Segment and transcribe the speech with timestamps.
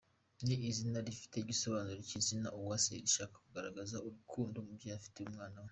[0.45, 5.69] Ni izina rifite igisobanuro nk’izina Uwase rishaka kugaragaza urukundo umubyeyi afitiye umwana we.